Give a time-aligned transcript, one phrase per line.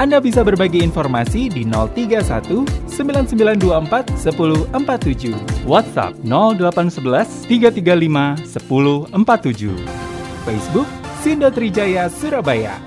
[0.00, 5.68] Anda bisa berbagi informasi di 031 9924 1047.
[5.68, 9.76] WhatsApp 0811 335 1047.
[10.48, 10.88] Facebook
[11.20, 12.80] Sindo Trijaya Surabaya.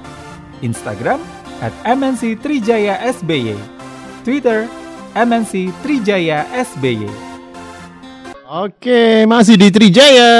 [0.65, 1.21] Instagram
[1.61, 3.61] at MNC Trijaya SBY.
[4.25, 4.65] Twitter
[5.13, 7.05] MNC Trijaya SBY.
[8.49, 10.33] Oke, masih di Trijaya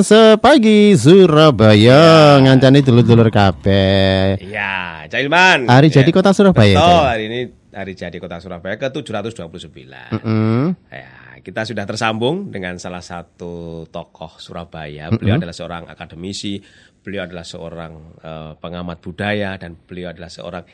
[0.00, 2.40] sepagi Surabaya Ya.
[2.40, 4.40] ngancani dulur-dulur kabeh.
[4.40, 5.68] Iya, Cak Ilman.
[5.68, 6.00] Hari Ya.
[6.00, 6.80] jadi kota Surabaya.
[6.80, 10.24] Betul, hari ini hari jadi kota Surabaya ke-729.
[10.24, 10.66] Mm.
[10.88, 11.12] Ya,
[11.44, 15.12] kita sudah tersambung dengan salah satu tokoh Surabaya.
[15.12, 16.56] Beliau adalah seorang akademisi,
[17.04, 17.92] beliau adalah seorang
[18.24, 20.64] eh, pengamat budaya dan beliau adalah seorang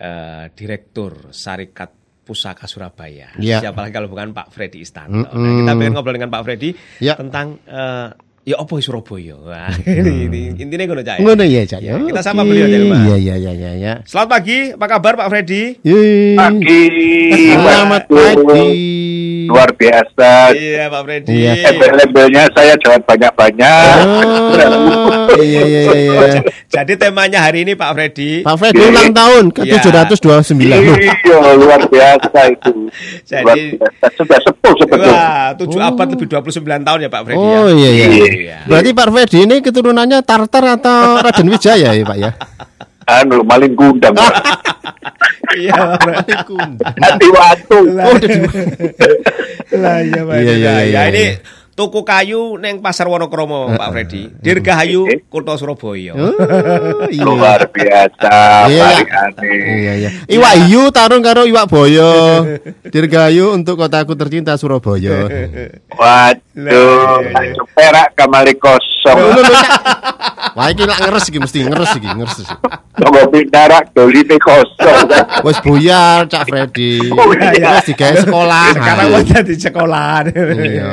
[0.00, 3.34] eh, direktur Sarikat Pusaka Surabaya.
[3.42, 3.58] Ya.
[3.58, 5.26] Siapa lagi kalau bukan Pak Freddy Istanto.
[5.26, 6.70] Nah, kita pengen ngobrol dengan Pak Freddy
[7.02, 7.18] Ya.
[7.18, 8.08] tentang eh,
[8.42, 9.38] ya apa Surabaya.
[9.38, 11.16] Wah, ini, ini, intinya ngono Cak.
[11.16, 11.22] ya.
[11.22, 11.80] Ngono ya, Cak.
[11.80, 12.02] Ya, ya?
[12.02, 12.98] kita sama beliau, Cak Ilman.
[13.00, 13.92] Iya, iya, iya, iya, iya.
[14.02, 15.62] Selamat pagi, apa kabar Pak Freddy?
[15.80, 16.34] Yeay.
[16.34, 16.82] pagi
[17.52, 18.66] Selamat pagi.
[19.42, 21.34] luar biasa Iya Pak Freddy.
[21.36, 21.52] Iya.
[21.66, 26.40] label-labelnya saya jawab banyak-banyak Oh, iya, iya, iya, iya.
[26.66, 28.40] Jadi temanya hari ini Pak Freddy.
[28.40, 29.82] Pak Freddy ulang tahun ke Iya.
[29.82, 30.62] 729.
[30.64, 32.72] Loh, iya luar biasa itu
[33.22, 34.06] Jadi- luar biasa.
[34.14, 37.90] sudah sepuh sebetulnya Wah, 7 abad lebih 29 tahun ya Pak Freddy Oh ya.
[37.90, 38.26] iya, iya.
[38.32, 38.58] Iya.
[38.64, 42.30] Berarti Pak Freddy ini keturunannya Tartar atau Raden Wijaya ya, Pak ya?
[43.02, 44.14] anu maling gundam
[45.58, 46.32] Iya, Pak Freddy.
[46.96, 47.78] hati waktu
[49.74, 50.34] Lah iya Pak.
[50.38, 51.02] Iya, iya, Nah, iya, ya iya.
[51.10, 51.24] ini
[51.72, 54.28] tuku kayu neng Pasar Wonokromo Pak Freddy.
[54.44, 56.12] Dirgahayu Kutha Surabaya.
[56.12, 57.24] Oh, iya.
[57.24, 59.22] luar biasa Iya, paling iya.
[59.24, 60.10] aneh Iya, iya.
[60.28, 62.44] Iwak hiu tarung karo iwak boyo.
[62.86, 65.26] Dirgayu untuk kotaku tercinta Surabaya.
[65.96, 67.62] waduh Lah, iya, iya.
[67.72, 69.18] perak kamali kosong.
[70.52, 72.38] Wah, iki lak ngeres iki mesti ngeres iki, ngeres.
[72.44, 72.56] iki.
[72.92, 75.08] Tunggu pindarak doline kosong
[75.48, 77.08] Wes buyar Cak Freddy.
[77.08, 77.80] Oh, iya.
[77.80, 78.64] Wes digawe sekolah.
[78.76, 80.16] Sekarang udah di sekolah.
[80.28, 80.88] Iya.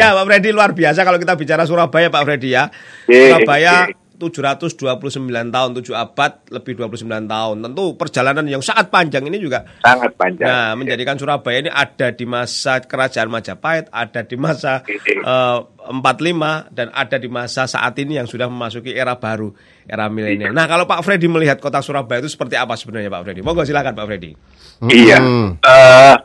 [0.00, 2.72] Ya Pak Freddy luar biasa kalau kita bicara Surabaya Pak Freddy ya.
[3.04, 3.98] Iya, Surabaya iya.
[4.20, 5.16] 729
[5.48, 7.56] tahun, 7 abad, lebih 29 tahun.
[7.64, 12.28] Tentu perjalanan yang sangat panjang ini juga sangat panjang Nah, menjadikan Surabaya ini ada di
[12.28, 15.58] masa kerajaan Majapahit, ada di masa eh,
[15.88, 19.56] 45 dan ada di masa saat ini yang sudah memasuki era baru,
[19.88, 20.52] era milenial.
[20.52, 23.40] Nah, kalau Pak Freddy melihat kota Surabaya itu seperti apa sebenarnya Pak Freddy?
[23.40, 24.36] Monggo silakan Pak Freddy.
[24.84, 25.48] Iya, Mm.
[25.64, 26.16] eh,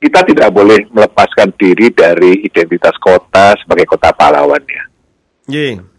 [0.00, 4.84] kita tidak boleh melepaskan diri dari identitas kota sebagai kota pahlawan ya.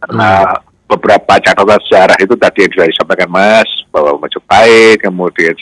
[0.01, 0.57] Karena
[0.89, 5.53] beberapa catatan sejarah itu tadi yang sudah disampaikan Mas bahwa Majapahit, kemudian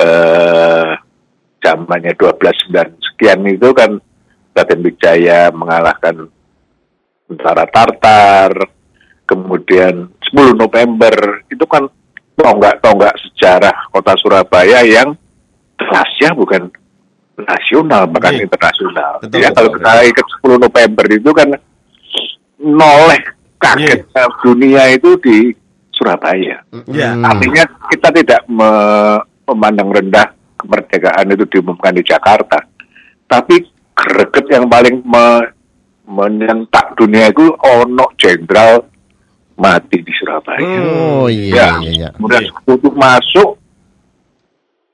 [0.00, 0.90] eh,
[1.60, 4.00] zamannya 12 sekian itu kan
[4.56, 6.32] Raden Wijaya mengalahkan
[7.28, 8.52] tentara Tartar,
[9.28, 11.86] kemudian 10 November itu kan
[12.34, 15.14] tonggak-tonggak sejarah kota Surabaya yang
[15.78, 16.72] kelasnya bukan
[17.36, 18.42] nasional bahkan Iya.
[18.44, 19.12] internasional.
[19.18, 19.78] Betul, ya betul, kalau betul.
[19.80, 21.48] kita ikut 10 November itu kan
[22.56, 23.22] noleh
[23.56, 24.24] kaget Iya.
[24.40, 25.36] dunia itu di
[25.90, 26.58] Surabaya.
[26.86, 27.10] Ya.
[27.12, 27.22] Hmm.
[27.24, 32.58] Artinya kita tidak me- memandang rendah kemerdekaan itu diumumkan di Jakarta.
[33.24, 33.62] Tapi
[33.94, 35.50] greget yang paling me-
[36.04, 38.84] menyentak dunia itu ono jenderal
[39.54, 40.60] mati di Surabaya.
[40.60, 42.08] Oh iya iya iya.
[42.12, 42.90] Kemudian Iya.
[42.90, 43.56] masuk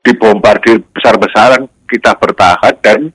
[0.01, 3.11] dibombardir besar-besaran kita bertahan dan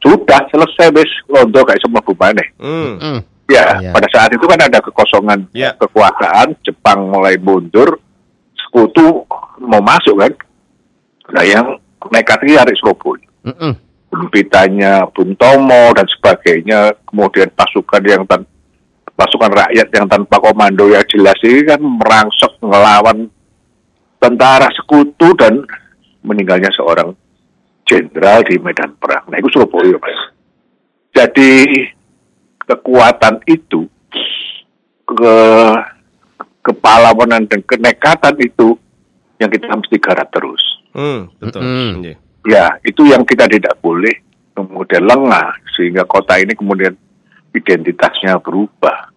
[0.00, 2.56] sudah selesai wis londo kayak semua bumane.
[2.56, 2.96] Hmm.
[2.96, 3.20] Hmm.
[3.50, 3.90] Ya, Iya.
[3.90, 5.74] pada saat itu kan ada kekosongan Ya.
[5.74, 7.98] kekuasaan, Jepang mulai mundur,
[8.56, 9.26] sekutu
[9.58, 10.32] mau masuk kan.
[11.34, 11.66] Nah yang
[12.08, 13.26] nekat ini hari Surabaya.
[13.44, 13.72] Mm-mm.
[14.10, 18.46] Pimpitannya Bung Tomo dan sebagainya, kemudian pasukan yang tan
[19.14, 23.28] pasukan rakyat yang tanpa komando yang jelas ini kan merangsek ngelawan
[24.16, 25.60] tentara sekutu dan
[26.24, 27.12] meninggalnya seorang
[27.90, 29.26] jenderal di medan perang.
[29.26, 30.22] Nah itu Surabaya, Mas.
[31.10, 31.50] Jadi
[32.62, 33.90] kekuatan itu
[35.10, 35.36] ke
[36.62, 38.78] kepahlawanan dan kenekatan itu
[39.42, 40.62] yang kita mesti garap terus.
[40.94, 41.58] Hmm, betul.
[41.58, 41.90] Mm-mm.
[41.98, 42.16] Nggih.
[42.46, 44.14] Ya, itu yang kita tidak boleh
[44.54, 46.94] kemudian lengah sehingga kota ini kemudian
[47.50, 49.10] identitasnya berubah.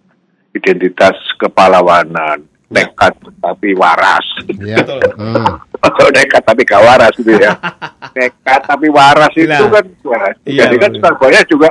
[0.54, 4.26] Identitas kepahlawanan, nekat tapi waras.
[4.50, 4.82] Iya.
[4.82, 5.00] Betul.
[5.16, 5.62] Hmm.
[5.80, 7.54] Atau nekat tapi gak waras gitu ya.
[8.18, 9.70] nekat tapi waras itu Nah.
[9.70, 10.22] kan ya.
[10.44, 10.92] Iya, Jadi kan.
[10.98, 11.70] Surabaya juga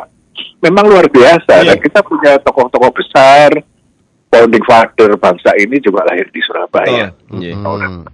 [0.60, 1.52] memang luar biasa.
[1.60, 1.74] Iya.
[1.74, 3.50] Dan kita punya tokoh-tokoh besar,
[4.28, 7.10] founding father bangsa ini juga lahir di Surabaya.
[7.10, 7.42] Betul.
[7.42, 7.54] Iya.
[7.58, 8.06] Hmm.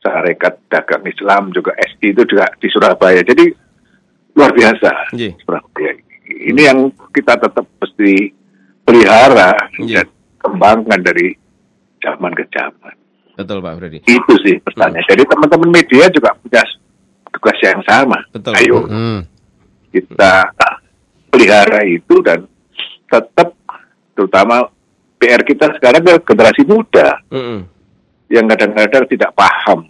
[0.00, 3.20] Sarekat Dagang Islam juga SI itu juga di Surabaya.
[3.20, 3.52] Jadi
[4.32, 5.36] luar biasa Iya.
[5.42, 5.92] Surabaya.
[6.30, 6.78] Ini yang
[7.10, 8.32] kita tetap mesti
[8.80, 10.00] pelihara Iya.
[10.00, 10.06] dan
[10.40, 11.36] kembangkan dari
[12.02, 12.94] zaman ke zaman.
[13.36, 13.98] Betul Pak Freddy.
[14.04, 15.06] Itu sih pertanyaan.
[15.08, 16.60] Jadi teman-teman media juga punya
[17.30, 18.18] tugas yang sama.
[18.32, 18.52] Betul.
[18.56, 19.20] Ayo Hmm.
[19.90, 20.50] kita
[21.30, 22.44] pelihara itu dan
[23.06, 23.54] tetap
[24.14, 24.68] terutama
[25.18, 27.66] PR kita sekarang ke generasi muda Mm-mm.
[28.30, 29.88] yang kadang-kadang tidak paham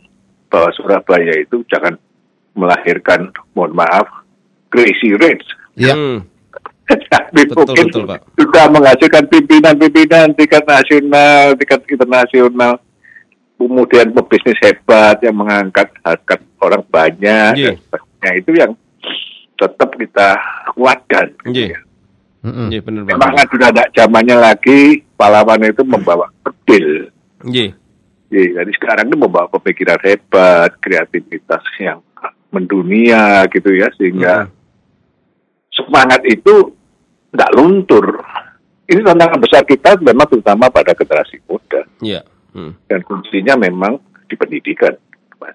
[0.48, 1.94] bahwa Surabaya itu jangan
[2.56, 4.08] melahirkan, mohon maaf,
[4.68, 5.46] crazy rich.
[5.78, 5.94] Ya.
[5.94, 6.26] Mm.
[6.90, 8.20] Tapi Betul, mungkin betul, Pak.
[8.34, 12.72] sudah menghasilkan pimpinan-pimpinan tingkat nasional, tingkat internasional,
[13.54, 18.30] kemudian pebisnis hebat yang mengangkat harkat orang banyak, dan sebagainya.
[18.36, 18.72] itu yang
[19.54, 20.28] tetap kita
[20.74, 21.26] kuatkan.
[21.46, 21.78] Iya.
[22.40, 22.72] Mm-mm.
[22.72, 23.10] Iya benar Pak.
[23.12, 24.80] Memang kan sudah ada zamannya lagi,
[25.14, 27.12] pahlawan itu membawa bedil.
[27.44, 27.76] Iya.
[28.30, 31.98] Iya, jadi sekarang itu membawa pemikiran hebat, kreativitas yang
[32.48, 34.50] mendunia gitu ya, sehingga Mm.
[35.74, 36.72] semangat itu
[37.30, 38.06] tidak luntur.
[38.84, 42.26] Ini tantangan besar kita memang terutama pada generasi muda Iya.
[42.50, 42.74] Mm.
[42.90, 44.90] dan kuncinya memang di pendidikan,
[45.38, 45.54] Mas.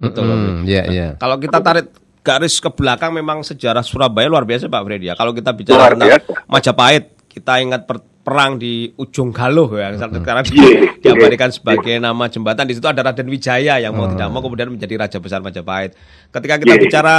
[0.00, 0.64] Betul, Mm-mm.
[0.64, 1.08] Ya, ya.
[1.20, 5.14] Kalau kita tarik garis ke belakang memang sejarah Surabaya luar biasa Pak Freddy ya.
[5.14, 6.32] Kalau kita bicara Luar tentang biasa.
[6.48, 9.96] Majapahit, kita ingat per- perang di ujung Galuh ya.
[9.96, 11.56] Sekarang di, Iya, diabadikan iya.
[11.56, 12.64] sebagai nama jembatan.
[12.64, 15.96] Di situ ada Raden Wijaya yang mau tidak mau kemudian menjadi raja besar Majapahit.
[16.28, 16.80] Ketika kita Iya.
[16.80, 17.16] bicara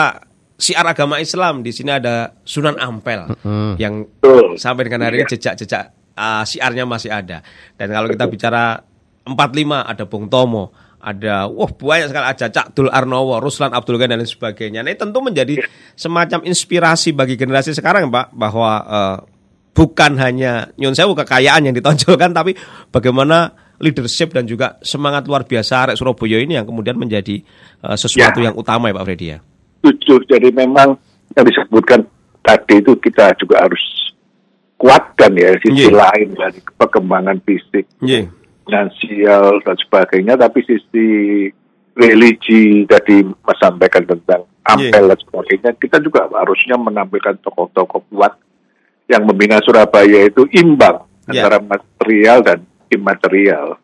[0.61, 3.25] siar agama Islam, di sini ada Sunan Ampel
[3.81, 4.61] yang Betul.
[4.61, 5.33] sampai dengan hari ini Iya.
[5.33, 7.41] jejak-jejak uh, siarnya masih ada.
[7.73, 8.77] Dan kalau kita bicara
[9.25, 9.33] 45
[9.81, 10.69] ada Bung Tomo,
[11.01, 14.85] ada wah banyak sekali ada Cak Dul Arnowo, Ruslan Abdul Ghani dan lain sebagainya.
[14.85, 15.57] Nah, ini tentu menjadi
[15.97, 19.17] semacam inspirasi bagi generasi sekarang, Pak, bahwa uh,
[19.73, 22.53] bukan hanya nyun sewu kekayaan yang ditonjolkan tapi
[22.89, 23.49] bagaimana
[23.81, 27.41] leadership dan juga semangat luar biasa arek Surabaya ini yang kemudian menjadi
[27.81, 28.51] uh, sesuatu Ya.
[28.51, 29.39] yang utama ya Pak Freddy ya.
[29.81, 30.93] Tujuh, jadi memang
[31.33, 32.05] yang disebutkan
[32.41, 33.81] tadi itu kita juga harus
[34.77, 35.93] kuatkan ya sisi Iya.
[35.93, 38.29] lain dari perkembangan fisik, Iya.
[38.65, 41.05] finansial dan sebagainya, tapi sisi
[41.93, 48.33] religi tadi Mas sampaikan tentang ampel dan sebagainya, kita juga harusnya menampilkan tokoh-tokoh kuat
[49.05, 51.45] yang membina Surabaya itu imbang Ya.
[51.45, 53.77] antara material dan imaterial.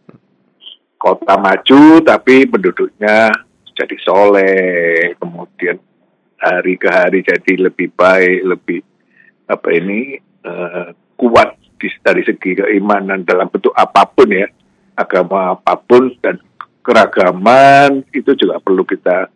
[0.97, 3.29] Kota maju tapi penduduknya
[3.77, 5.77] jadi soleh, kemudian
[6.41, 8.79] hari ke hari jadi lebih baik, lebih
[9.45, 14.49] apa ini eh, kuat di, dari segi keimanan dalam bentuk apa pun ya,
[14.97, 16.41] agama apa pun dan
[16.81, 19.29] keragaman itu juga perlu kita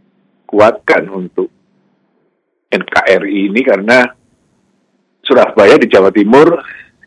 [0.49, 1.53] kuatkan untuk
[2.71, 4.07] NKRI ini karena
[5.21, 6.59] Surabaya di Jawa Timur,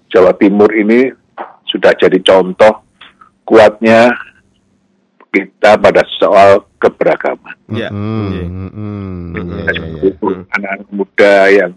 [0.06, 1.10] Jawa Timur ini
[1.66, 2.86] sudah jadi contoh
[3.42, 4.14] kuatnya
[5.34, 7.58] kita pada soal keberagaman.
[7.66, 7.74] Hmm.
[7.74, 10.14] Ya, ya, ya.
[10.54, 11.72] Anak-anak muda yang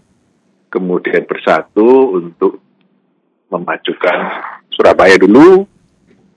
[0.70, 2.62] kemudian bersatu untuk
[3.50, 4.18] memajukan
[4.70, 5.66] Surabaya dulu,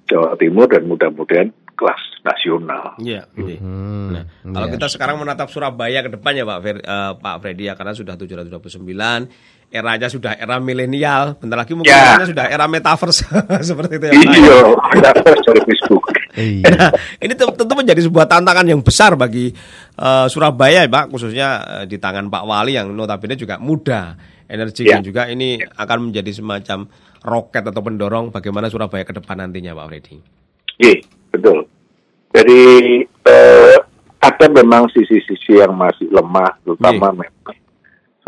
[0.09, 2.97] Jawa Timur dan mudah-mudahan kelas nasional.
[2.97, 3.25] Iya.
[3.33, 4.23] Hmm, Nah,
[4.53, 4.73] kalau ya.
[4.77, 8.13] kita sekarang menatap Surabaya ke depan ya Pak Fer, eh, Pak Freddy ya karena sudah
[8.17, 9.29] 729,
[9.71, 12.19] eranya sudah era milenial, bentar lagi mungkin Ya.
[12.19, 13.23] eranya sudah era metaverse
[13.71, 14.13] seperti itu ya.
[14.13, 14.57] Iya,
[14.99, 16.03] daftar dari Facebook.
[16.31, 16.63] Iya.
[16.67, 16.89] Nah,
[17.23, 19.55] ini te- tentu menjadi sebuah tantangan yang besar bagi
[19.95, 25.03] eh, Surabaya, Pak, khususnya eh, di tangan Pak Wali yang notabene juga muda, energinya Ya.
[25.03, 26.91] juga ini akan menjadi semacam
[27.23, 30.15] roket atau pendorong bagaimana Surabaya ke depan nantinya, Pak Freddy.
[30.77, 30.99] Iya,
[31.31, 31.63] betul.
[32.31, 32.59] Jadi
[33.05, 33.75] eh,
[34.19, 37.15] ada memang sisi-sisi yang masih lemah, terutama Iya.
[37.15, 37.57] memang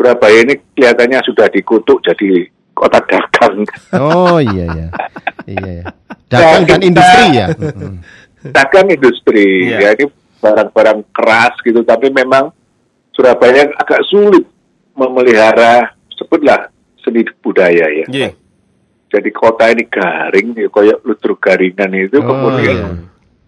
[0.04, 2.44] Surabaya ini kelihatannya sudah dikutuk jadi
[2.76, 3.64] kota dagang.
[3.96, 4.88] Oh iya ya.
[5.48, 5.84] Iya ya.
[6.28, 7.46] Dagang dan kita- industri ya.
[8.44, 9.78] Dagang industri, Iya.
[9.80, 10.04] ya ini
[10.44, 12.52] barang-barang keras gitu, tapi memang
[13.16, 14.44] Surabaya agak sulit
[14.92, 16.68] memelihara sebutlah
[17.00, 18.04] seni budaya ya.
[18.04, 18.30] Iya.
[19.08, 22.88] Jadi kota ini garing, ya, kayak lutruk garingan itu, Oh, kemudian iya.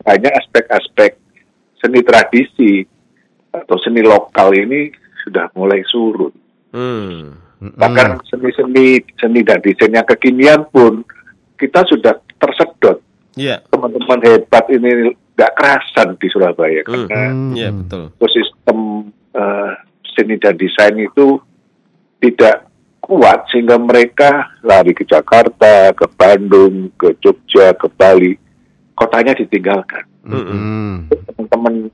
[0.00, 1.20] banyak aspek-aspek
[1.76, 2.80] seni tradisi
[3.52, 4.88] atau seni lokal ini
[5.20, 6.32] sudah mulai surut.
[6.76, 7.40] Hmm.
[7.64, 11.00] mm, Bahkan seni-seni seni dan desain yang kekinian pun
[11.56, 13.00] kita sudah tersedot.
[13.32, 13.64] Iya.
[13.72, 17.08] Teman-teman hebat ini nggak kerasan di Surabaya Hmm.
[17.08, 17.76] karena mm, Iya, mm.
[17.80, 18.04] betul.
[18.20, 18.78] ekosistem
[19.32, 19.72] eh,
[20.12, 21.40] seni dan desain itu
[22.20, 22.68] tidak
[23.00, 28.34] kuat sehingga mereka lari ke Jakarta, ke Bandung, ke Jogja, ke Bali,
[28.98, 30.02] kotanya ditinggalkan.
[30.26, 31.86] Mm, Teman-teman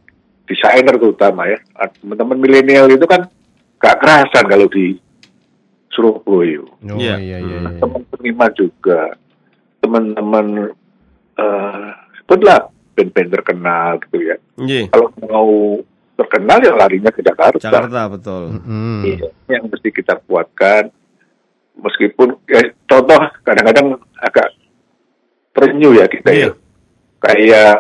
[0.49, 1.61] desainer terutama ya,
[2.01, 3.29] teman-teman milenial itu kan
[3.83, 4.95] gak kerasan kalau di
[5.91, 6.63] Surabaya.
[6.65, 7.19] Oh Iya.
[7.19, 7.71] iya iya iya.
[7.77, 9.01] Teman penerima juga,
[9.79, 10.47] teman-teman
[11.35, 14.37] eh sebutlah band-band terkenal gitu ya.
[14.57, 14.85] Nggih.
[14.89, 15.51] Kalau mau
[16.15, 17.59] terkenal ya larinya ke Jakarta.
[17.59, 18.43] Jakarta betul.
[19.03, 20.89] Iya, yang mesti kita kuatkan.
[21.73, 24.53] Meskipun ya, contoh kadang-kadang agak
[25.53, 26.47] terenyuh ya kita Iya.
[26.47, 26.51] ya.
[27.19, 27.75] Kayak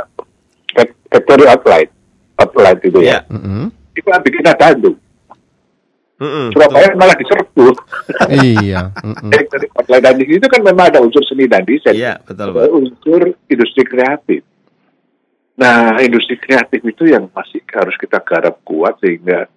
[0.72, 1.90] Cat- Factory Outline,
[2.36, 3.20] Outline itu Iya.
[3.20, 3.32] ya.
[3.32, 3.64] Mm-mm.
[3.92, 4.96] Itu kan bikin Bandung.
[6.22, 7.66] Mm-mm, Surabaya malah diserbu.
[8.30, 8.94] Iya.
[9.74, 11.98] Outline dan di situ kan memang ada unsur seni dan desain.
[11.98, 12.70] Iya, betul, Ada Pak.
[12.70, 14.40] unsur industri kreatif.
[15.58, 19.50] Nah, industri kreatif itu yang masih harus kita garap kuat sehingga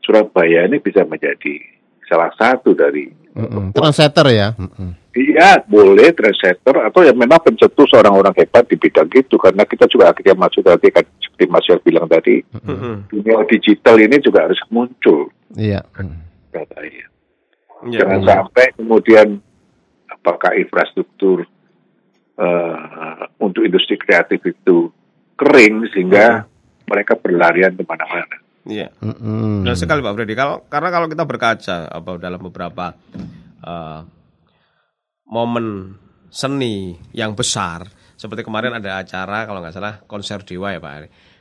[0.00, 1.60] Surabaya ini bisa menjadi
[2.08, 3.76] salah satu dari Mm-mm.
[3.76, 4.48] Trendsetter ya.
[5.12, 10.16] Iya, boleh trendsetter atau ya memang pencetus orang-orang hebat di bidang itu karena kita juga
[10.16, 13.12] akhirnya masuk tadi kan seperti Mas Yel bilang tadi Mm-mm.
[13.12, 15.86] dunia digital ini juga harus muncul Iya.
[15.94, 16.18] Mm.
[16.50, 17.06] katanya.
[17.86, 18.28] Iya, Jangan iya.
[18.32, 19.28] sampai kemudian
[20.08, 21.44] apakah infrastruktur
[22.40, 24.90] eh, untuk industri kreatif itu
[25.36, 26.48] kering sehingga
[26.88, 28.36] mereka berlarian ke mana-mana.
[28.66, 28.90] Iya.
[28.98, 30.34] Benar sekali Pak Freddy.
[30.34, 32.96] Kalau karena kalau kita berkaca apa dalam beberapa
[33.62, 34.00] eh,
[35.28, 35.94] momen
[36.32, 37.86] seni yang besar,
[38.16, 40.92] seperti kemarin ada acara kalau nggak salah konser Dewa ya Pak.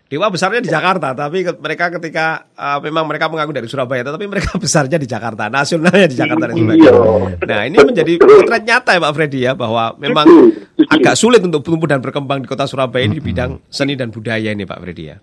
[0.06, 4.54] Dewa besarnya di Jakarta, tapi mereka ketika eh, memang mereka mengaku dari Surabaya, tetapi mereka
[4.62, 6.92] besarnya di Jakarta, nasionalnya di Jakarta dan sebagainya.
[6.94, 7.42] Iya.
[7.42, 10.28] Nah ini menjadi potret nyata ya Pak Freddy ya bahwa memang
[10.94, 14.54] agak sulit untuk tumbuh dan berkembang di kota Surabaya ini di bidang seni dan budaya
[14.54, 15.18] ini Pak Freddy ya.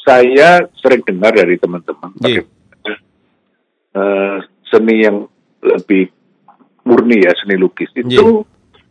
[0.00, 2.40] saya sering dengar dari teman-teman Iya.
[2.42, 2.92] bagaimana
[3.92, 5.16] eh, seni yang
[5.60, 6.08] lebih
[6.82, 8.24] murni ya seni lukis itu Iya.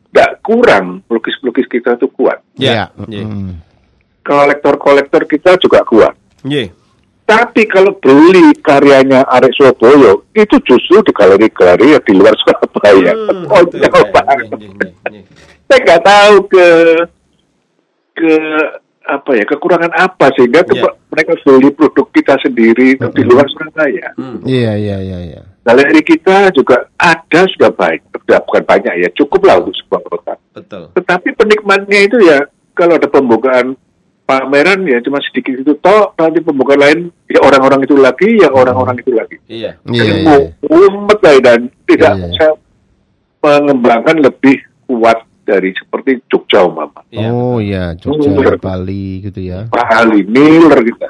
[0.10, 2.90] tidak kurang lukis-lukis kita itu kuat Iya.
[3.06, 3.06] Iya.
[3.10, 3.26] Iya.
[3.26, 3.54] Mm-mm.
[4.22, 6.72] Kolektor-kolektor kita juga kuat Iya.
[7.24, 13.46] tapi kalau beli karyanya Arek Surabaya itu justru di galeri-galeri yang di luar Surabaya Hmm,
[13.52, 14.48] oh, jauh banget.
[15.06, 15.22] Iya.
[15.66, 16.68] saya nggak tahu ke
[18.16, 18.34] ke
[19.02, 20.78] apa ya kekurangan apa sehingga ke-
[21.10, 24.38] mereka beli produk kita sendiri itu di luar Surabaya Hmm.
[24.44, 25.42] Iya iya iya iya.
[25.60, 30.34] galeri kita juga ada sudah baik, sudah bukan banyak ya, cukup lah untuk sebuah kota.
[30.52, 30.84] Betul.
[30.92, 32.40] Tetapi penikmatnya itu ya
[32.74, 33.78] kalau ada pembukaan
[34.30, 39.02] pameran ya cuma sedikit itu toh, nanti pembukaan lain ya orang-orang itu lagi, ya orang-orang
[39.02, 39.42] itu lagi.
[39.50, 39.82] Iya.
[39.82, 40.38] Iya Jadi iya.
[40.70, 41.60] umet lah dan
[41.90, 42.28] tidak Iya, iya.
[42.30, 42.48] bisa
[43.40, 47.02] mengembangkan lebih kuat dari seperti Jogja umpama.
[47.10, 47.30] Iya.
[47.34, 48.62] Oh iya, Jogja, Hmm.
[48.62, 49.66] Bali gitu ya.
[49.66, 51.10] Bali, Miller kita.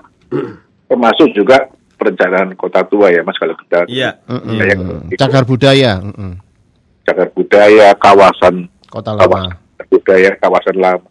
[0.88, 1.68] Termasuk juga
[2.00, 4.16] perencanaan kota tua ya mas kalau kita Iya.
[4.48, 4.64] Iya.
[4.64, 4.78] Kayak
[5.20, 6.00] Cagar budaya.
[6.00, 6.40] Mm-mm.
[7.04, 9.28] cagar budaya, kawasan Kota lama.
[9.52, 11.08] kawasan budaya, kawasan lama.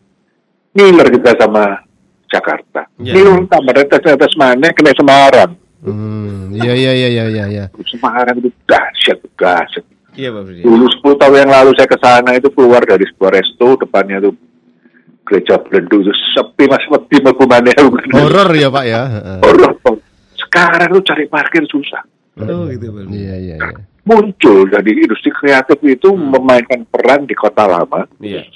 [0.72, 1.84] Miller kita sama
[2.28, 2.86] Jakarta.
[3.00, 3.12] Iya.
[3.16, 5.52] Miller tambah atas atas mana kena Semarang.
[5.78, 7.44] Hmm, iya iya iya iya iya.
[7.48, 7.64] iya.
[7.88, 9.84] Semarang itu dahsyat, dahsyat.
[10.18, 10.66] Iya Pak.
[10.66, 14.34] Dulu 10 tahun yang lalu saya ke sana itu keluar dari sebuah resto depannya tuh
[15.22, 17.76] gereja Belendu itu sepi mas sepi mekumannya
[18.16, 19.02] Horor ya Pak ya.
[19.06, 19.38] Heeh.
[19.44, 19.72] horor
[20.48, 22.02] sekarang tuh cari parkir susah
[22.38, 23.10] Oh gitu Pak.
[23.12, 23.78] Iya iya iya.
[24.08, 28.46] muncul jadi industri kreatif itu memainkan peran di kota lama Iya.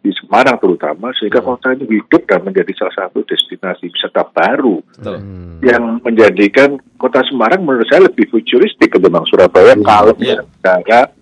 [0.00, 4.80] Di Semarang terutama sehingga kota itu hidup dan menjadi salah satu destinasi wisata baru.
[5.00, 5.60] Hmm.
[5.60, 10.40] yang menjadikan kota Semarang menurut saya lebih futuristik ketimbang Surabaya kalau Iya.
[10.40, 11.12] bicara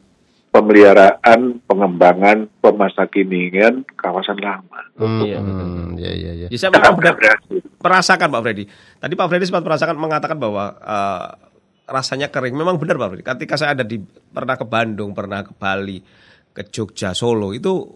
[0.49, 4.81] pemeliharaan, pengembangan, pemasakiningan kawasan lama.
[4.97, 6.47] Hmm, Iya, hmm, Iya iya iya.
[6.49, 7.59] Jadi saya memang benar berhasil.
[7.79, 8.65] merasakan Pak Freddy.
[8.99, 11.27] Tadi Pak Freddy sempat merasakan mengatakan bahwa eh,
[11.87, 12.55] rasanya kering.
[12.55, 13.25] Memang benar Pak Freddy.
[13.27, 13.99] Ketika saya ada di
[14.31, 15.99] pernah ke Bandung, pernah ke Bali,
[16.51, 17.87] ke Jogja, Solo itu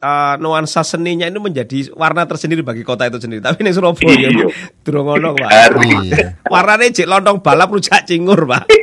[0.00, 3.40] eh, nuansa seninya itu menjadi warna tersendiri bagi kota itu sendiri.
[3.40, 4.48] Tapi ini Surabaya Iya.
[4.80, 5.48] durung ngono, Pak.
[5.48, 5.92] Hari.
[6.08, 6.26] Iya.
[6.44, 8.64] Warnanya jek lontong balap rujak cingur, Pak.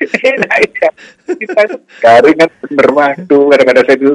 [0.00, 0.88] Nah, iya.
[1.28, 4.12] kita itu garing kan bener waktu kadang-kadang saya itu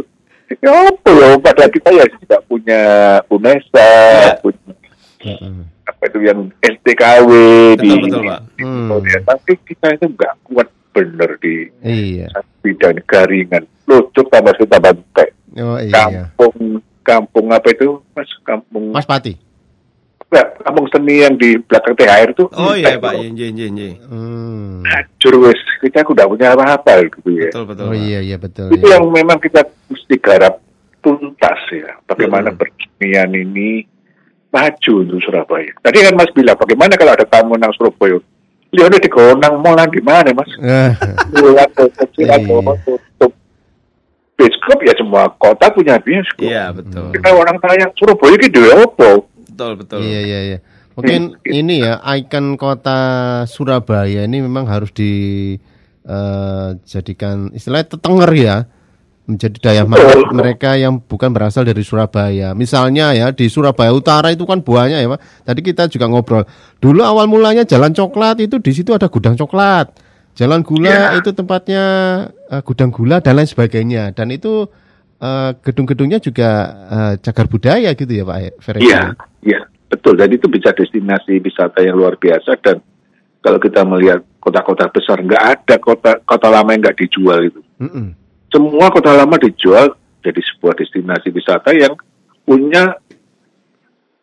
[0.62, 2.82] ya apa ya padahal kita ya tidak punya
[3.30, 4.34] UNESA Iya.
[4.42, 4.74] punya
[5.86, 7.30] apa itu yang STKW
[7.78, 8.40] di Betul, betul, Pak.
[8.62, 8.90] Hmm.
[8.90, 12.32] Oh, ya, tapi kita itu nggak kuat bener di Iya.
[12.64, 14.96] bidang garingan lucu tambah sih tambah
[15.56, 15.92] Oh iya.
[16.32, 19.36] kampung kampung apa itu mas kampung Mas Pati.
[20.26, 23.14] Nggak, kampung seni yang di belakang THR itu Oh iya, Pak.
[23.14, 23.90] Iya, iya, iya, iya.
[24.04, 24.82] Hmm.
[24.84, 27.86] hancur wes kita udah punya apa-apa gitu ya Betul, betul.
[27.86, 28.68] Oh iya iya betul.
[28.70, 28.98] itu iya.
[28.98, 30.60] yang memang kita mesti garap
[31.00, 33.32] tuntas ya bagaimana Hmm.
[33.32, 33.86] ini
[34.50, 38.18] maju untuk Surabaya tadi kan Mas bilang bagaimana kalau ada tamu nang Surabaya
[38.76, 40.52] Lihat di Gonang Molan di mana Mas?
[40.58, 40.92] Eh,
[41.32, 42.36] Bulan tutup, Iya.
[42.38, 43.32] Cilago tutup.
[44.36, 46.44] Bioskop ya semua kota punya bioskop.
[46.44, 47.16] Iya, betul.
[47.16, 49.10] Kita orang tanya Surabaya gitu ya apa?
[49.48, 50.00] Betul, betul.
[50.04, 50.58] Iya iya iya.
[50.96, 51.56] Mungkin Hmm.
[51.56, 53.00] ini ya ikon kota
[53.46, 54.92] Surabaya ini memang harus
[56.06, 58.56] dijadikan istilahnya tetenger ya
[59.26, 62.54] menjadi daya magnet mereka yang bukan berasal dari Surabaya.
[62.54, 65.22] Misalnya ya di Surabaya Utara itu kan banyak ya Pak.
[65.50, 66.46] Tadi kita juga ngobrol.
[66.78, 69.90] Dulu awal mulanya Jalan Coklat itu di situ ada gudang coklat.
[70.36, 71.10] Jalan Gula Ya.
[71.18, 71.84] itu tempatnya
[72.52, 74.14] eh, gudang gula dan lain sebagainya.
[74.14, 74.70] Dan itu
[75.18, 76.50] eh, gedung-gedungnya juga
[76.86, 78.86] eh, cagar budaya gitu ya Pak Ferry.
[78.86, 80.20] Iya, iya, betul.
[80.20, 82.78] Jadi itu bisa destinasi wisata yang luar biasa dan
[83.42, 87.62] kalau kita melihat kota-kota besar nggak ada kota kota lama yang nggak dijual itu.
[87.82, 88.25] Mm-mm.
[88.52, 89.94] Semua kota lama dijual
[90.26, 91.94] jadi sebuah destinasi wisata yang
[92.46, 92.98] punya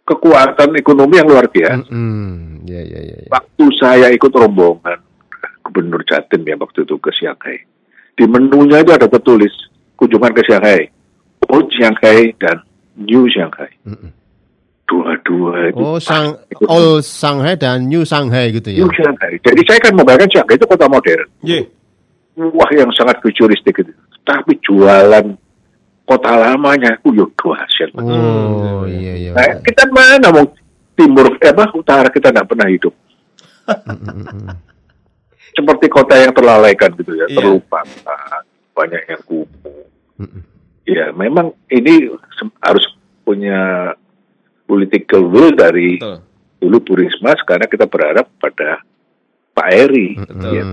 [0.02, 1.86] kekuatan ekonomi yang luar biasa.
[1.90, 2.66] Mm-mm.
[2.66, 3.28] Ya, ya, ya, ya.
[3.30, 4.98] Waktu saya ikut rombongan
[5.62, 7.62] Gubernur Jatim ya waktu itu ke Shanghai,
[8.18, 9.54] di menunya itu ada tertulis
[9.94, 10.90] kunjungan ke Shanghai,
[11.46, 12.66] Old Shanghai dan
[12.98, 13.70] New Shanghai.
[13.86, 14.10] Mm-mm.
[14.90, 18.82] Dua-dua itu Oh, sang ikut Old Shanghai dan New Shanghai gitu ya.
[18.82, 19.38] New Shanghai.
[19.40, 21.26] Jadi saya kan membayangkan Shanghai itu kota modern.
[21.46, 21.62] Iya.
[22.36, 23.92] Wah yang sangat futuristik itu.
[24.22, 25.26] Tapi jualan
[26.06, 27.90] kota lamanya, uh yuk dahsyat.
[27.98, 29.30] Oh, iya iya.
[29.34, 30.46] Nah, kita mana mau
[30.94, 32.94] timur, eh, apa utara kita tidak pernah hidup.
[35.52, 37.36] Seperti kota yang terlalaikan gitu ya, Iya.
[37.38, 39.84] terlupakan, banyak yang kumuh.
[40.82, 42.10] Ya memang ini
[42.58, 42.84] harus
[43.22, 43.92] punya
[44.66, 46.18] political will dari Betul.
[46.58, 48.82] dulu Bu Risma, karena kita berharap pada
[49.52, 50.18] Pak Eri.
[50.18, 50.42] Mm-mm.
[50.50, 50.64] Ya.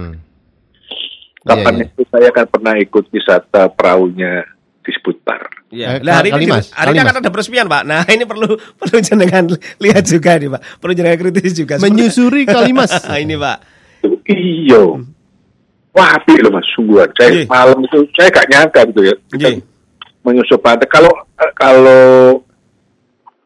[1.39, 1.86] Kapan iya.
[1.88, 4.43] itu saya kan pernah ikut wisata perahunya
[4.84, 5.39] di Seputar.
[5.72, 5.98] Iya.
[5.98, 7.84] Eh, Nah, hari ini Kalimas, hari ini akan ada peresmian, Pak.
[7.86, 9.46] Nah, ini perlu perlu jenengan
[9.79, 10.62] lihat juga nih, Pak.
[10.81, 11.79] Perlu jenengan kritis juga.
[11.79, 12.91] Menyusuri Kalimas.
[13.24, 13.58] ini, Pak.
[14.27, 14.84] Iya.
[15.89, 17.10] Wah, api loh mas, sungguhan.
[17.17, 17.43] Saya Iya.
[17.50, 19.15] malam itu, saya gak nyangka gitu ya.
[19.34, 19.60] Kita Iya.
[20.22, 20.86] menyusup pantai.
[20.91, 22.03] Kalau eh, kalau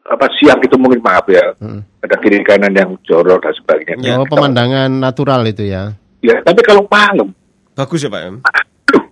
[0.04, 1.80] apa siang itu mungkin maaf ya, Mm.
[2.04, 4.04] ada kiri kanan yang jorok dan sebagainya.
[4.04, 4.14] Iya.
[4.20, 5.96] Oh, pemandangan natural itu ya.
[6.20, 7.32] Ya, tapi kalau malam,
[7.74, 8.22] Bagus ya, Pak.
[8.22, 9.02] aduh,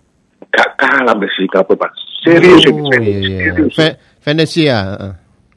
[0.49, 1.91] gak kalah bersikap pak.
[2.23, 3.39] Serius, ini, Oh, serius, iya, iya.
[3.51, 3.75] serius.
[3.75, 4.79] Ve- Venesia.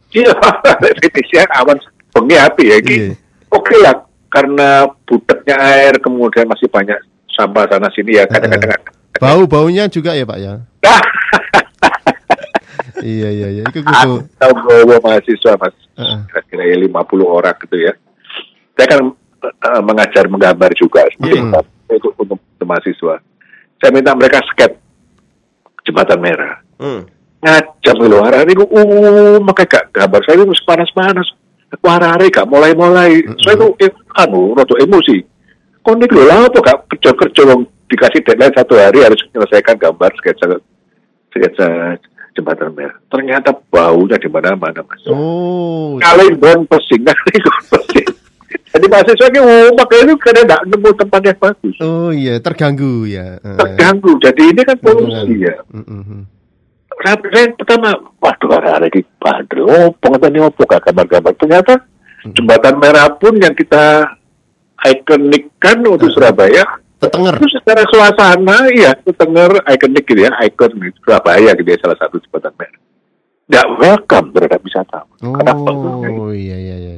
[0.09, 0.31] Iya,
[0.97, 1.77] Indonesia awan
[2.11, 2.77] bengi api ya.
[2.81, 3.13] Iya.
[3.53, 3.93] Oke lah,
[4.27, 4.69] karena
[5.05, 6.97] buteknya air, kemudian masih banyak
[7.29, 8.81] sampah sana sini ya kadang-kadang.
[9.15, 10.53] Bau baunya juga ya Pak ya.
[12.95, 13.63] Iya iya iya.
[13.69, 14.25] Itu kudu.
[14.39, 16.17] tahu bahwa mahasiswa mas, Heeh.
[16.25, 17.93] kira-kira ya 50 orang gitu ya.
[18.73, 18.99] Saya kan
[19.45, 21.61] eh, mengajar menggambar juga seperti Iya.
[21.91, 23.21] itu untuk, untuk mahasiswa.
[23.77, 24.73] Saya minta mereka sket
[25.85, 26.57] jembatan merah.
[26.81, 27.05] Hmm.
[27.45, 31.29] ngajak lho hari ini uh makanya gak gambar saya itu panas-panas
[31.69, 35.21] aku hari gak mulai-mulai saya itu eh, anu rodo emosi
[35.85, 40.09] kok ini lho lah apa gak kerja-kerja wong dikasih deadline satu hari harus menyelesaikan gambar
[40.17, 40.57] sketsa
[41.29, 41.67] sketsa
[42.33, 46.01] jembatan merah ternyata baunya di mana-mana mas Oh.
[46.01, 48.09] kali bon pesing kali bon pesing
[48.75, 53.07] jadi mahasiswa ini oh makanya itu karena gak nemu tempat yang bagus Oh iya, terganggu
[53.07, 53.39] ya.
[53.39, 53.55] Heeh.
[53.55, 56.27] terganggu jadi ini kan polusi ya Mm-mm.
[56.99, 61.33] saya, saya pertama, waduh hari ini bandel, oh pengetahuan apa gak gambar-gambar.
[61.39, 61.73] Ternyata
[62.33, 64.09] jembatan merah pun yang kita
[64.81, 66.63] ikonikkan untuk Surabaya,
[66.97, 67.35] Tetenger.
[67.37, 72.15] itu secara suasana, iya, tetenger ikonik gitu ya, ikon di Surabaya gitu ya, salah satu
[72.23, 72.81] jembatan merah.
[73.45, 75.17] Nggak welcome terhadap wisatawan.
[75.21, 75.69] Kenapa?
[76.09, 76.93] Oh iya iya iya.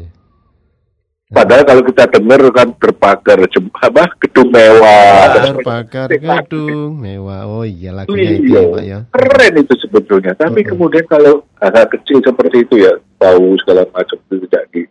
[1.27, 5.27] Padahal kalau kita dengar kan terpagar jem, apa, gedung mewah.
[5.35, 7.43] Terbakar gedung mewah.
[7.43, 8.99] Oh iya lagunya itu Iya, ya Pak ya.
[9.11, 10.31] keren itu sebetulnya.
[10.39, 10.71] Tapi Mm-mm.
[10.71, 14.81] kemudian kalau hal kecil seperti itu ya, bau segala macam itu tidak di,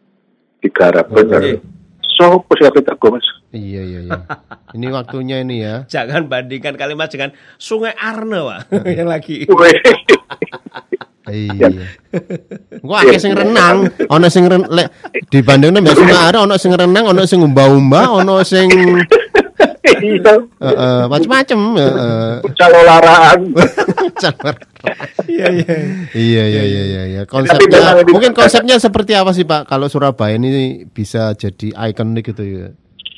[0.61, 1.40] digarap benar.
[1.40, 1.57] Iya.
[2.20, 3.27] So, posisi kita mas.
[3.57, 4.20] Iya iya iya.
[4.77, 5.85] Ini waktunya ini ya.
[5.96, 8.61] Jangan bandingkan kalimat dengan Sungai Arno, Pak.
[9.01, 9.49] yang lagi.
[11.27, 11.91] Iya.
[12.87, 14.87] Gua akeh sing renang, ana sing ren lek
[15.35, 18.71] dibandingno mbek Semarang ana sing renang, ana sing umba-umba, ana sing
[19.87, 22.33] Iya, heeh macam-macam heeh.
[22.59, 23.41] calolaraan.
[25.27, 25.77] Iya, iya.
[26.15, 27.21] Iya iya iya iya iya.
[27.27, 32.45] memang Konsepnya mungkin konsepnya seperti apa sih Pak kalau Surabaya ini bisa jadi ikonik gitu
[32.47, 32.69] ya.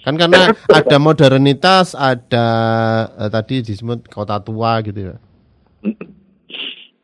[0.02, 2.48] Kan karena ada modernitas, ada
[3.20, 5.16] eh, tadi disebut kota tua gitu ya.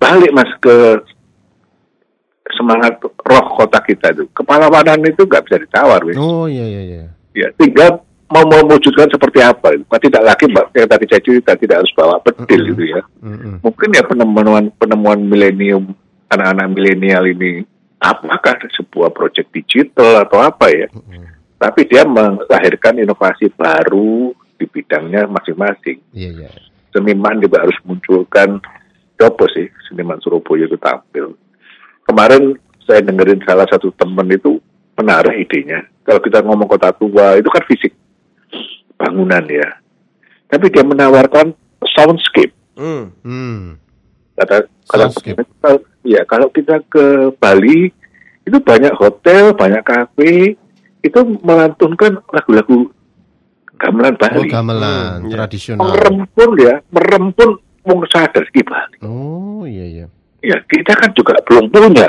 [0.04, 0.76] Balik mas ke
[2.52, 4.28] semangat roh kota kita itu.
[4.36, 6.04] Kepalawanan itu nggak bisa ditawar.
[6.04, 6.12] weh.
[6.14, 7.02] Oh iya iya iya.
[7.34, 9.74] Ya, tinggal mau mewujudkan seperti apa.
[9.74, 9.84] Itu.
[9.88, 12.70] Tidak lagi Mbak, yang tadi saya cerita tidak harus bawa pedil Mm-mm.
[12.76, 13.02] gitu ya.
[13.24, 13.54] Mm-mm.
[13.64, 15.96] mungkin ya penemuan penemuan milenium
[16.28, 17.64] anak-anak milenial ini
[17.96, 20.88] apakah sebuah proyek digital atau apa ya
[21.56, 26.50] tapi dia melahirkan inovasi baru di bidangnya masing-masing Iya iya.
[26.92, 28.60] seniman juga harus munculkan
[29.24, 31.34] apa sih seniman Surabaya itu tampil
[32.04, 34.60] kemarin saya dengerin salah satu temen itu
[34.94, 35.82] menarik idenya.
[36.04, 37.96] Kalau kita ngomong kota tua itu kan fisik
[38.94, 39.80] bangunan ya.
[40.46, 42.52] Tapi dia menawarkan soundscape.
[42.76, 43.10] Hmm.
[43.24, 43.80] Hmm.
[44.34, 45.42] Kata, kalau, Soundscape.
[45.58, 47.88] kalau- ya kalau kita ke Bali
[48.44, 50.58] itu banyak hotel, banyak kafe
[51.00, 52.92] itu melantunkan lagu-lagu
[53.74, 54.48] gamelan Oh, Bali.
[54.48, 55.34] gamelan Hmm, iya.
[55.38, 55.86] tradisional.
[55.88, 57.50] merempun ya, merempun
[57.84, 58.98] wong sadar di Bali.
[59.04, 60.06] Oh, iya iya.
[60.44, 62.08] Ya, kita kan juga belum punya.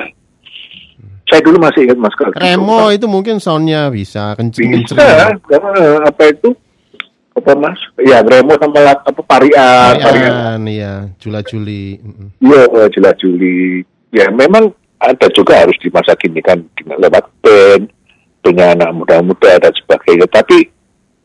[1.26, 4.94] Saya dulu masih ingat Mas kalau Remo itu mungkin soundnya bisa kencing-kencing.
[4.94, 6.54] bisa, karena apa itu
[7.34, 7.80] apa Mas?
[7.98, 10.62] Ya Remo sama apa Parian, Parian.
[10.70, 11.98] Iya, Jula-juli.
[11.98, 12.30] Mm-mm.
[12.40, 13.82] Iya, jelas Juli.
[14.14, 14.70] Ya memang
[15.02, 17.90] ada juga harus di masa kini kan lewat band,
[18.46, 20.30] punya anak muda-muda dan sebagainya.
[20.30, 20.70] Tapi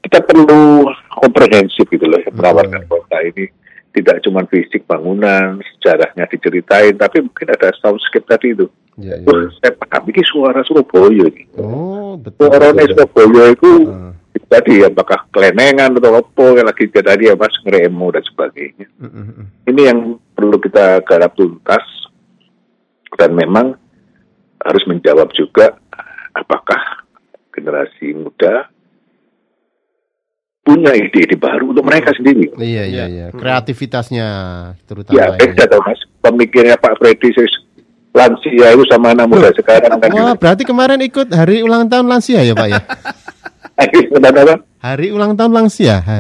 [0.01, 0.89] kita perlu
[1.21, 3.53] komprehensif gitu loh, yang menawarkan kota ini
[3.91, 8.67] tidak cuma fisik bangunan, sejarahnya diceritain, tapi mungkin ada soundscape tadi itu.
[9.01, 9.27] Iya, iya.
[9.27, 11.43] Wah, saya paham ini suara Surabaya ini.
[11.59, 12.53] Oh, betul.
[12.53, 12.87] Betul.
[12.95, 14.13] Surabaya itu Ah.
[14.51, 18.87] tadi apakah kelenengan atau apa yang lagi tadi ya mas ngeremo dan sebagainya.
[18.99, 19.47] Mm-mm, mm-mm.
[19.71, 19.99] Ini yang
[20.35, 21.87] perlu kita garap tuntas
[23.15, 23.79] dan memang
[24.59, 25.79] harus menjawab juga
[26.35, 27.07] apakah
[27.55, 28.67] generasi muda
[30.71, 32.47] punya ide-ide baru untuk mereka sendiri.
[32.55, 33.05] Iya, iya, Iya.
[33.09, 33.27] iya.
[33.35, 34.27] Kreativitasnya
[34.85, 35.39] terutama Ya ini.
[35.43, 35.99] beda dong mas.
[36.21, 37.67] Pemikirnya Pak Freddy sis-
[38.11, 40.11] lansia itu sama anak muda sekarang kan.
[40.13, 42.81] Wah, berarti kemarin ikut hari ulang tahun lansia ya, Pak ya?
[44.81, 46.01] Hari ulang tahun lansia.
[46.01, 46.19] Ha.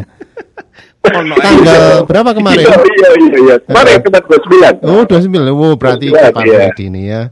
[1.00, 2.62] Tanggal berapa kemarin?
[2.62, 3.56] Iya, iya, iya, iya.
[3.64, 4.84] Kemarin kita 29.
[4.84, 5.48] Oh, 29.
[5.50, 6.58] Oh, berarti ikut Pak Iya.
[6.68, 7.20] Freddy ini ya.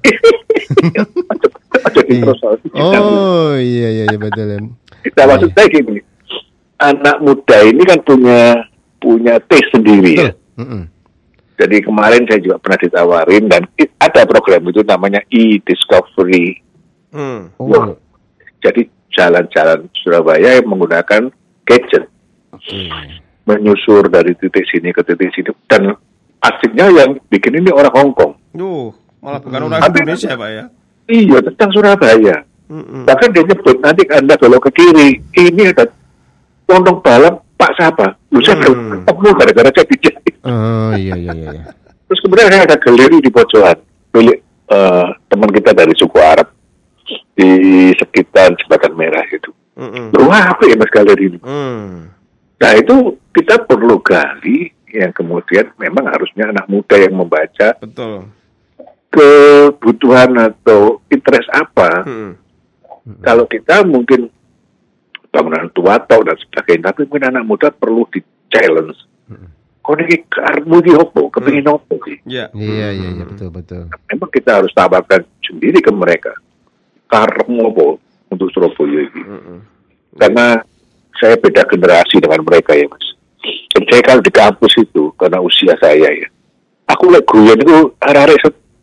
[2.08, 2.24] Iya.
[2.74, 4.46] Oh, iya, iya, iya betul.
[4.48, 4.58] ya.
[5.12, 6.00] Nah, maksud saya gini,
[6.78, 8.64] anak muda ini kan punya
[8.98, 10.30] punya taste sendiri ya.
[10.58, 10.86] Mm-mm.
[11.58, 13.66] Jadi kemarin saya juga pernah ditawarin dan
[13.98, 16.62] ada program itu namanya e-discovery.
[17.10, 17.50] Hmm.
[17.58, 17.98] Oh,
[18.62, 21.34] Jadi jalan-jalan Surabaya yang menggunakan
[21.66, 22.06] gadget,
[22.54, 22.78] oke.
[23.42, 25.98] menyusur dari titik sini ke titik sini dan
[26.38, 28.38] asiknya yang bikin ini orang Hong Kong.
[28.54, 30.64] Duh, malah bukan orang Tapi- Indonesia, Pak ya.
[31.08, 32.36] Iya tentang Surabaya.
[32.68, 33.02] Mm-mm.
[33.08, 35.10] Bahkan dia nyebut nanti anda belok ke kiri,
[35.40, 35.88] ini ada
[36.68, 38.06] tondong balap Pak Sapa.
[38.28, 38.62] Lu saya Hmm.
[38.62, 38.78] belum
[39.08, 40.34] ketemu gara-gara saya dijahit.
[40.44, 41.50] Oh, iya, iya, iya.
[41.56, 41.72] iya.
[42.06, 43.78] Terus kemudian saya ada galeri di pojokan
[44.12, 46.48] milik eh, teman kita dari suku Arab
[47.32, 47.50] di
[47.96, 49.48] sekitar Jembatan Merah itu.
[49.78, 50.12] Mm-mm.
[50.12, 51.38] Loh, apa ya mas galeri ini?
[51.40, 52.10] Hmm.
[52.58, 58.26] Nah itu kita perlu gali yang kemudian memang harusnya anak muda yang membaca Betul.
[59.08, 62.02] kebutuhan atau interest apa.
[62.04, 62.32] Hmm.
[63.24, 64.28] Kalau kita mungkin
[65.28, 68.96] bangunan tua atau dan sebagainya, tapi mungkin anak muda perlu di challenge.
[69.88, 72.20] Kau ini karmu di opo, kepingin opo sih.
[72.28, 72.52] Ya.
[72.52, 73.88] Iya, iya, iya, betul, betul.
[74.12, 76.36] memang kita harus tawarkan sendiri ke mereka.
[77.08, 77.96] Karmu apa
[78.28, 79.22] untuk Surabaya ini.
[80.20, 80.60] Karena
[81.16, 83.16] saya beda generasi dengan mereka ya mas.
[83.72, 86.28] Dan saya kalau di kampus itu karena usia saya ya.
[86.92, 88.36] Aku lihat guyon itu hari-hari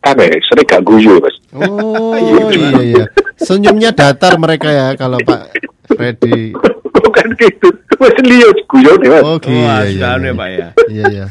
[0.06, 2.44] aneh sering gak guyon mas Oh, iya,
[2.84, 3.04] iya.
[3.36, 5.56] Senyumnya datar mereka ya kalau Pak
[5.88, 6.52] Freddy.
[6.92, 10.28] bukan gitu mas lihat ya mas Oke, Wah, iya, iya, iya.
[10.28, 10.68] ya, Pak ya.
[10.86, 11.24] Iya, iya.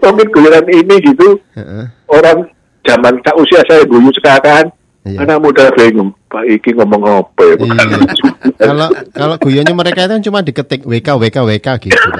[0.00, 1.84] mungkin guyonan ini gitu Heeh.
[2.08, 2.48] orang
[2.82, 4.68] zaman tak usia saya guyon sekarang
[5.00, 5.24] Iya.
[5.24, 7.98] anak muda bingung Pak Iki ngomong apa ya bukan Iya.
[8.60, 11.96] Kalau kalau guyonnya mereka itu cuma diketik WK WK WK gitu.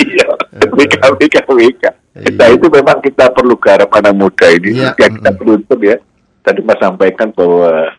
[0.00, 0.24] Iya,
[0.70, 1.82] WK, WK, WK.
[2.20, 2.36] Iya.
[2.36, 4.84] Nah itu memang kita perlu garap anak muda ini.
[4.84, 4.92] Iya.
[5.00, 5.96] Yang kita beruntung ya.
[6.40, 7.92] Tadi Mas sampaikan bahwa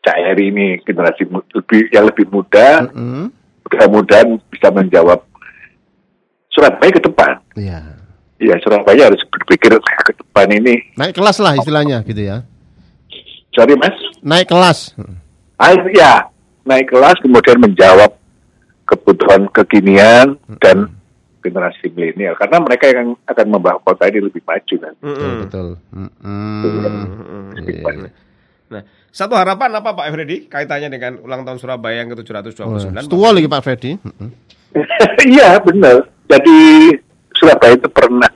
[0.00, 3.28] Cak Eri ini generasi lebih yang lebih muda, Mm-mm.
[3.68, 5.20] mudah-mudahan bisa menjawab
[6.48, 7.36] Surabaya ke depan.
[7.56, 7.78] Iya.
[8.40, 10.80] Ya Surabaya harus berpikir ke depan ini.
[10.96, 12.42] Naik kelas lah istilahnya gitu ya.
[13.52, 13.92] Sorry Mas,
[14.24, 14.96] Naik kelas.
[15.60, 16.30] ah, ya
[16.64, 18.16] naik kelas kemudian menjawab
[18.88, 20.88] kebutuhan kekinian dan
[21.40, 24.94] generasi milenial karena mereka yang akan membawa kota ini lebih maju kan.
[25.00, 25.40] Betul, Mm-mm.
[25.42, 25.68] betul.
[25.90, 26.62] Mm-mm.
[26.62, 27.44] Mm-mm.
[27.64, 28.10] Iya, iya.
[28.70, 33.02] Nah, satu harapan apa Pak Freddy kaitannya dengan ulang tahun Surabaya yang Wah, ke-729?
[33.02, 33.92] Setua lagi Pak Freddy.
[35.26, 36.06] Iya benar.
[36.30, 36.58] Jadi
[37.34, 38.30] Surabaya itu pernah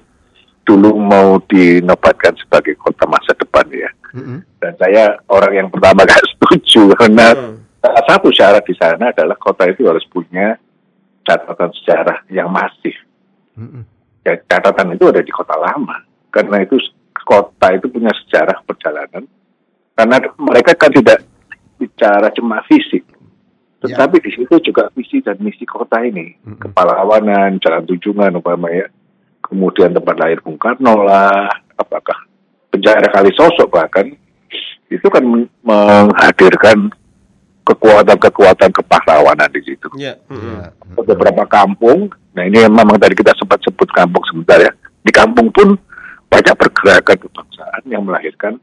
[0.64, 3.90] dulu mau dinobatkan sebagai kota masa depan ya.
[4.16, 4.42] Mm-mm.
[4.58, 7.60] Dan saya orang yang pertama gak setuju karena Hmm.
[7.84, 10.56] salah satu syarat di sana adalah kota itu harus punya
[11.24, 12.94] catatan sejarah yang masif.
[14.24, 16.04] Ya, catatan itu ada di kota lama.
[16.30, 16.78] Karena itu
[17.24, 19.24] kota itu punya sejarah perjalanan.
[19.94, 21.22] Karena mereka kan tidak
[21.78, 23.04] bicara cuma fisik,
[23.84, 28.88] tetapi di situ juga visi dan misi kota ini, kepalawanan, jalan tunjungan umpamanya,
[29.44, 32.16] kemudian tempat lahir Bung Karno lah, apakah
[32.72, 34.08] penjara kali sosok bahkan.
[34.88, 36.88] Itu kan men- menghadirkan
[37.64, 39.88] kekuatan-kekuatan kepahlawanan di situ.
[39.96, 40.20] Ya.
[40.28, 40.60] mm-mm.
[40.60, 40.68] Ya.
[41.00, 44.72] Beberapa kampung, nah ini memang tadi kita sempat sebut kampung sebentar ya.
[45.04, 45.76] Di kampung pun
[46.28, 48.60] banyak pergerakan kebangsaan yang melahirkan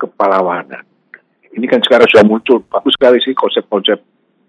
[0.00, 0.82] kepahlawanan.
[1.54, 4.02] Ini kan sekarang sudah muncul, bagus sekali sih konsep-konsep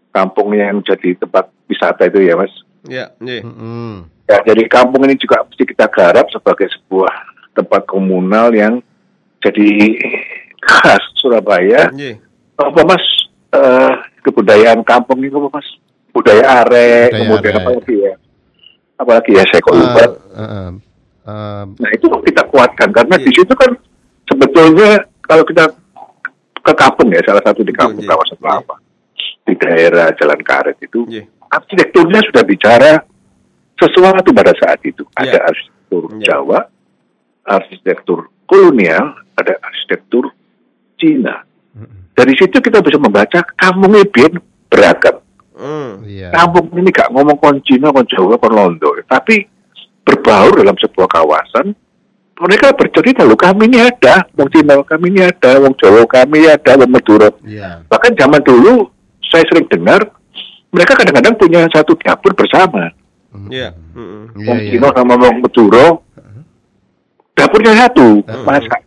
[0.09, 2.53] kampung yang jadi tempat wisata itu ya mas.
[2.87, 3.05] Ya.
[3.19, 3.43] iya.
[3.43, 4.07] Mm-mm.
[4.25, 7.13] Ya, jadi kampung ini juga mesti kita garap sebagai sebuah
[7.53, 8.81] tempat komunal yang
[9.45, 9.69] jadi
[10.65, 11.93] khas Surabaya.
[11.93, 12.17] Iya.
[12.57, 13.03] Apa mas
[13.55, 13.91] eh,
[14.21, 15.67] kebudayaan kampung apa mas?
[16.15, 17.61] Budaya arek, Budaya kemudian arek.
[17.61, 18.13] apa lagi ya?
[18.95, 20.03] Apalagi ya saya kok lupa.
[20.03, 20.69] Uh, uh, uh,
[21.27, 23.25] uh, Nah itu kita kuatkan karena Iya.
[23.27, 23.71] di situ kan
[24.23, 24.89] sebetulnya
[25.19, 25.67] kalau kita
[26.65, 28.15] ke kampung ya salah satu di kampung Iya, iya.
[28.15, 28.75] kawasan Kelapa
[29.45, 31.23] di daerah Jalan Karet itu Iya.
[31.51, 32.91] arsitekturnya sudah bicara
[33.75, 35.03] sesuatu pada saat itu.
[35.19, 35.19] Iya.
[35.19, 36.25] Ada arsitektur Iya.
[36.31, 36.59] Jawa,
[37.43, 40.31] arsitektur kolonial, ada arsitektur
[40.95, 41.43] Cina.
[42.15, 44.39] Dari situ kita bisa membaca kampungnya bien
[44.71, 45.19] beragam.
[45.55, 45.91] Mm.
[46.07, 46.29] Iya.
[46.31, 49.43] Kampung ini gak ngomong kon Cina, kon Jawa, kon Londo, tapi
[50.07, 51.75] berbaur dalam sebuah kawasan.
[52.35, 56.75] Mereka bercerita, loh kami ini ada, wong Cina kami ini ada, wong Jawa kami ada,
[56.75, 57.31] wong Madura.
[57.47, 57.87] Iya.
[57.87, 58.91] Bahkan zaman dulu
[59.23, 60.03] saya sering dengar
[60.75, 62.91] mereka kadang-kadang punya satu dapur bersama.
[63.47, 63.71] Iya.
[63.95, 64.35] mm-mm.
[64.35, 64.69] Iya, Wong iya.
[64.75, 65.85] Cina sama wong Madura
[67.35, 68.81] dapurnya satu, masak.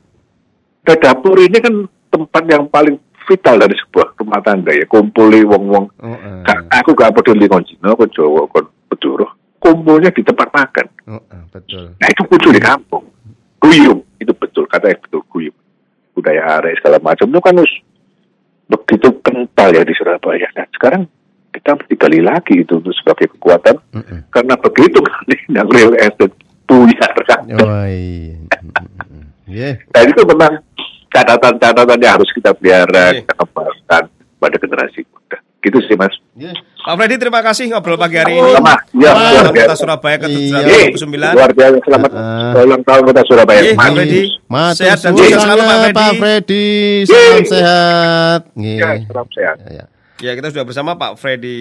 [0.84, 1.74] Dan dapur ini kan
[2.08, 2.96] tempat yang paling
[3.28, 4.88] vital dari sebuah rumah tangga ya.
[4.88, 5.86] Kumpuli wong-wong.
[6.00, 9.28] Oh, uh, Gak- aku gak peduli kon Cina, kon Jawa, kon Madura.
[9.60, 10.86] Kumpulnya di tempat makan.
[11.06, 11.92] oh, uh, betul.
[12.00, 13.04] Nah itu muncul di kampung.
[13.58, 15.52] Guyum, itu betul, kata betul guyum.
[16.16, 17.74] Budaya arek segala macam itu kan harus
[18.66, 20.48] begitu kental ya di Surabaya.
[20.56, 21.04] Nah sekarang
[21.50, 24.18] kita mesti gali lagi itu untuk sebagai kekuatan Mm-mm.
[24.30, 26.32] karena begitu kali yang real estate
[26.68, 27.42] buyar kan.
[27.56, 28.36] Oh, iya.
[29.48, 29.70] Iya.
[29.90, 30.52] Nah itu memang
[31.18, 33.26] catatan-catatan yang harus kita pelihara, Oke.
[33.26, 34.02] kita kembangkan
[34.38, 35.38] pada generasi muda.
[35.58, 36.14] Gitu sih mas.
[36.38, 36.54] Iya.
[36.78, 38.50] Pak Freddy terima kasih ngobrol pagi hari ini.
[38.54, 39.74] Sama, ya, Wah, Kota.
[39.74, 40.58] Surabaya ke Iya.
[40.62, 41.34] Yeay, 729.
[41.34, 41.76] luar biasa.
[41.82, 42.64] Selamat Uh-uh.
[42.64, 43.60] ulang tahun kota Surabaya.
[43.60, 43.86] Iya, Pak.
[43.90, 44.22] Freddy.
[44.46, 45.98] Matur Sehat dan sukses selalu Pak Freddy.
[45.98, 46.66] Pak Freddy.
[47.04, 48.40] Salam sehat.
[48.54, 48.76] Nggih.
[48.78, 49.56] Ya, salam sehat.
[49.58, 49.84] Ya, ya.
[50.18, 51.58] Ya, kita sudah bersama Pak Freddy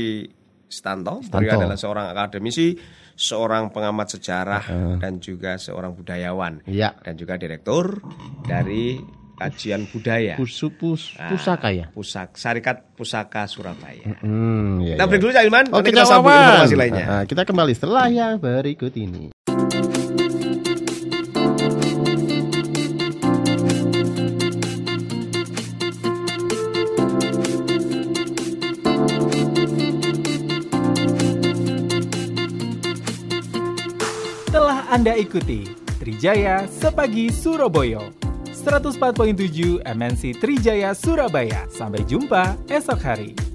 [0.70, 1.16] Stanto.
[1.26, 1.62] Beliau Stanto.
[1.66, 2.68] adalah seorang akademisi,
[3.14, 4.64] seorang pengamat sejarah
[5.02, 6.62] dan juga seorang budayawan.
[6.70, 6.94] Iya.
[7.02, 7.98] Dan juga direktur
[8.46, 9.02] dari
[9.38, 10.34] kajian budaya.
[10.36, 11.86] Pusu pus Ah, pusaka ya.
[11.94, 14.02] Pusak Sarikat Pusaka Surabaya.
[14.26, 15.10] Hmm, iya, Kita iya.
[15.10, 15.32] break dulu
[15.70, 17.06] Oke, nanti kita sambung informasi lainnya.
[17.06, 19.30] Nah, kita kembali setelah yang berikut ini.
[34.48, 35.68] Telah Anda ikuti
[36.00, 38.27] Trijaya Sepagi Surabaya
[38.68, 41.64] 104.7 MNC Trijaya Surabaya.
[41.72, 43.47] Sampai jumpa esok hari.